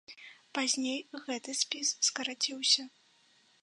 [0.59, 0.97] Пазней
[1.27, 2.83] гэты спіс скараціўся.